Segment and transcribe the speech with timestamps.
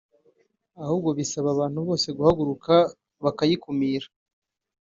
[0.81, 2.73] ahubwo bisaba abantu bose guhaguruka
[3.23, 4.07] bakayikumira